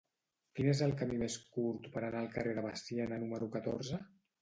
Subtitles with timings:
[0.59, 4.05] Quin és el camí més curt per anar al carrer de Veciana número catorze?